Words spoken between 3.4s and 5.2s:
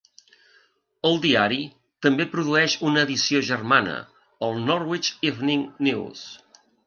germana, el Norwich